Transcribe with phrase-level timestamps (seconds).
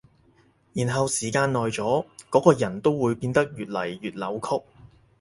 [0.73, 4.63] 然後時間耐咗，嗰個人都會變得越來越扭曲